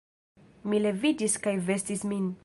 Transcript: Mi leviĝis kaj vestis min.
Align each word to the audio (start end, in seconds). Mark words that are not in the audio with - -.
Mi 0.71 0.79
leviĝis 0.85 1.37
kaj 1.45 1.53
vestis 1.69 2.07
min. 2.15 2.31